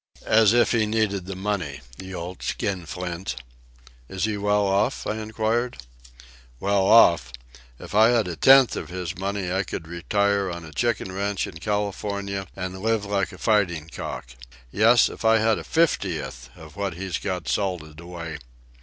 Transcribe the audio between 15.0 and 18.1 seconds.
if I had a fiftieth of what he's got salted